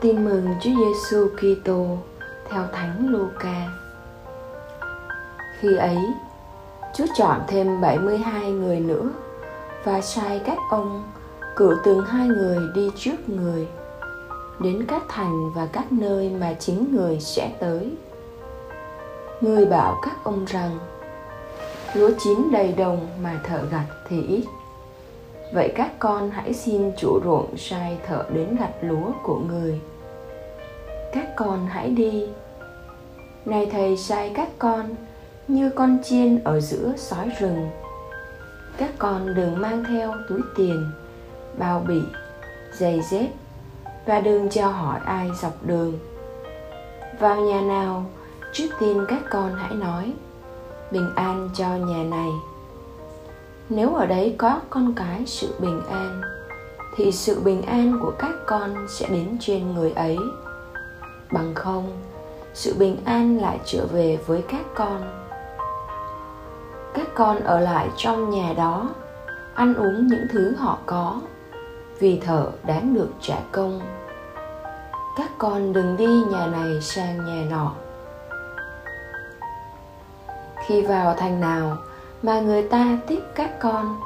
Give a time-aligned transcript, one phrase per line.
[0.00, 1.98] Tin mừng Chúa Giêsu Kitô
[2.50, 3.68] theo Thánh Luca.
[5.60, 5.98] Khi ấy,
[6.94, 9.10] Chúa chọn thêm 72 người nữa
[9.84, 11.04] và sai các ông
[11.56, 13.68] cử từng hai người đi trước người
[14.60, 17.92] đến các thành và các nơi mà chính người sẽ tới.
[19.40, 20.78] Người bảo các ông rằng
[21.94, 24.44] lúa chín đầy đồng mà thợ gặt thì ít
[25.52, 29.80] Vậy các con hãy xin chủ ruộng sai thợ đến gặt lúa của người.
[31.12, 32.26] Các con hãy đi.
[33.44, 34.94] Này thầy sai các con
[35.48, 37.70] như con chiên ở giữa sói rừng.
[38.76, 40.90] Các con đừng mang theo túi tiền,
[41.58, 42.00] bao bì,
[42.72, 43.28] giày dép
[44.06, 45.98] Và đừng chào hỏi ai dọc đường.
[47.18, 48.04] Vào nhà nào,
[48.52, 50.12] trước tiên các con hãy nói
[50.90, 52.28] Bình an cho nhà này
[53.70, 56.20] nếu ở đấy có con cái sự bình an,
[56.96, 60.16] thì sự bình an của các con sẽ đến trên người ấy.
[61.32, 62.02] Bằng không,
[62.54, 65.22] sự bình an lại trở về với các con.
[66.94, 68.88] Các con ở lại trong nhà đó,
[69.54, 71.20] ăn uống những thứ họ có,
[71.98, 73.80] vì thợ đáng được trả công.
[75.16, 77.72] Các con đừng đi nhà này sang nhà nọ.
[80.66, 81.76] Khi vào thành nào
[82.22, 84.00] mà người ta tiếp các con.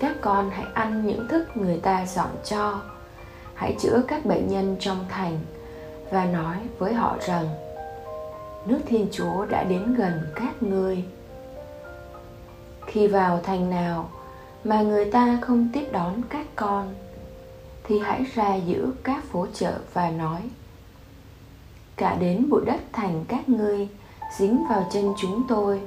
[0.00, 2.80] Các con hãy ăn những thức người ta dọn cho.
[3.54, 5.38] Hãy chữa các bệnh nhân trong thành
[6.10, 7.48] và nói với họ rằng,
[8.66, 11.04] nước thiên chúa đã đến gần các ngươi.
[12.86, 14.10] Khi vào thành nào
[14.64, 16.94] mà người ta không tiếp đón các con,
[17.84, 20.40] thì hãy ra giữa các phố chợ và nói,
[21.96, 23.88] cả đến bụi đất thành các ngươi
[24.38, 25.80] dính vào chân chúng tôi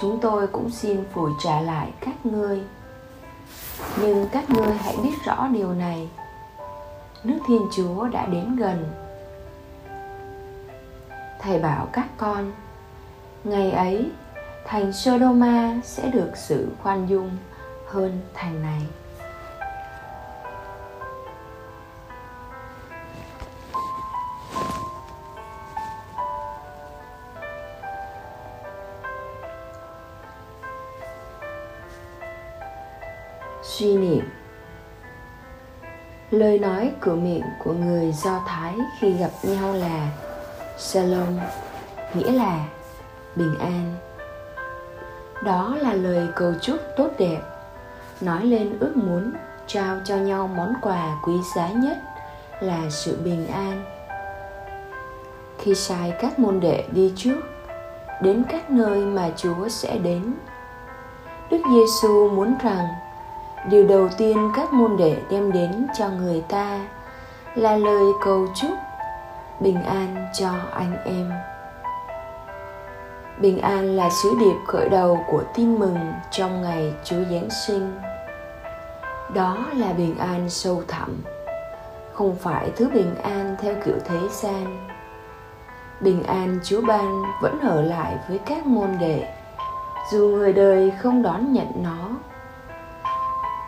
[0.00, 2.60] chúng tôi cũng xin phủi trả lại các ngươi.
[4.00, 6.08] Nhưng các ngươi hãy biết rõ điều này.
[7.24, 8.84] Nước thiên chúa đã đến gần.
[11.40, 12.52] Thầy bảo các con,
[13.44, 14.10] ngày ấy,
[14.64, 17.30] thành sodoma sẽ được sự khoan dung
[17.86, 18.82] hơn thành này.
[33.68, 34.24] Suy niệm.
[36.30, 40.08] Lời nói cửa miệng của người do thái khi gặp nhau là
[40.78, 41.38] shalom,
[42.14, 42.64] nghĩa là
[43.36, 43.94] bình an.
[45.44, 47.40] Đó là lời cầu chúc tốt đẹp,
[48.20, 49.32] nói lên ước muốn
[49.66, 51.96] trao cho nhau món quà quý giá nhất
[52.60, 53.84] là sự bình an.
[55.58, 57.40] Khi sai các môn đệ đi trước,
[58.22, 60.34] đến các nơi mà chúa sẽ đến,
[61.50, 62.86] đức giêsu muốn rằng
[63.66, 66.80] điều đầu tiên các môn đệ đem đến cho người ta
[67.54, 68.70] là lời cầu chúc
[69.60, 71.32] bình an cho anh em.
[73.40, 75.98] Bình an là sứ điệp khởi đầu của tin mừng
[76.30, 77.96] trong ngày chúa giáng sinh.
[79.34, 81.22] Đó là bình an sâu thẳm,
[82.12, 84.88] không phải thứ bình an theo kiểu thế gian.
[86.00, 89.28] Bình an chúa ban vẫn ở lại với các môn đệ,
[90.12, 92.08] dù người đời không đón nhận nó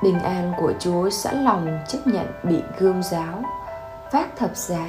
[0.02, 3.42] bình an của chúa sẵn lòng chấp nhận bị gươm giáo,
[4.12, 4.86] vác thập giá.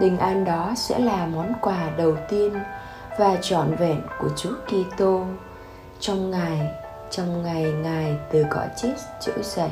[0.00, 2.52] Bình an đó sẽ là món quà đầu tiên
[3.18, 5.24] và trọn vẹn của chúa kitô.
[6.00, 6.72] Trong ngày
[7.10, 9.70] trong ngày ngài từ cõi chết trỗi dậy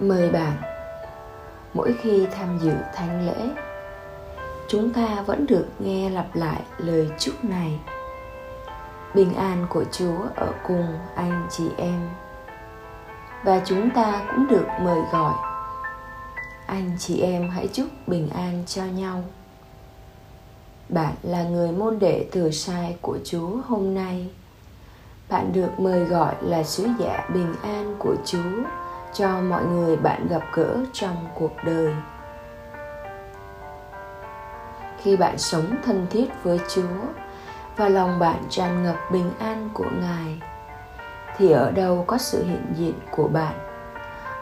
[0.00, 0.56] mời bạn,
[1.74, 3.64] mỗi khi tham dự thánh lễ
[4.68, 7.78] chúng ta vẫn được nghe lặp lại lời chúc này.
[9.14, 12.08] Bình an của chúa ở cùng anh chị em.
[13.44, 15.34] Và chúng ta cũng được mời gọi.
[16.66, 19.22] Anh chị em hãy chúc bình an cho nhau.
[20.88, 24.28] Bạn là người môn đệ thừa sai của chúa hôm nay.
[25.28, 28.62] Bạn được mời gọi là sứ giả bình an của chúa
[29.14, 31.94] cho mọi người bạn gặp gỡ trong cuộc đời
[35.04, 37.06] khi bạn sống thân thiết với Chúa
[37.76, 40.42] và lòng bạn tràn ngập bình an của Ngài,
[41.36, 43.54] thì ở đâu có sự hiện diện của bạn,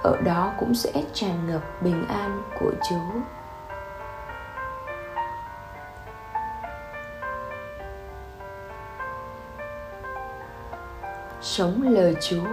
[0.03, 3.21] ở đó cũng sẽ tràn ngập bình an của Chúa.
[11.41, 12.47] Sống lời Chúa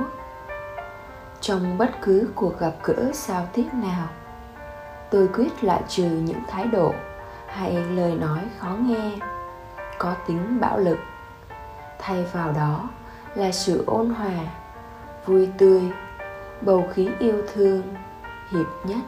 [1.41, 4.07] trong bất cứ cuộc gặp gỡ giao tiếp nào,
[5.11, 6.93] tôi quyết loại trừ những thái độ
[7.49, 9.17] hay lời nói khó nghe,
[9.97, 10.97] có tính bạo lực.
[11.99, 12.89] Thay vào đó
[13.35, 14.37] là sự ôn hòa,
[15.25, 15.81] vui tươi,
[16.61, 17.83] bầu khí yêu thương,
[18.51, 18.99] hiệp nhất.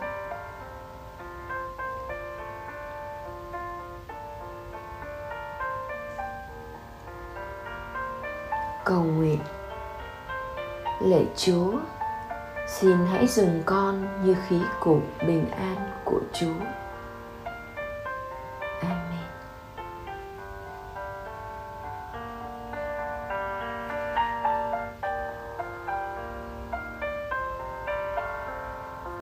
[8.85, 9.39] Cầu nguyện.
[11.01, 11.73] Lạy chúa,
[12.67, 16.80] xin hãy dùng con như khí cụ bình an của chúa.